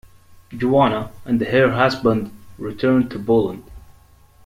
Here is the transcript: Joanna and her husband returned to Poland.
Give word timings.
Joanna 0.49 1.11
and 1.25 1.39
her 1.39 1.69
husband 1.73 2.31
returned 2.57 3.11
to 3.11 3.19
Poland. 3.19 3.65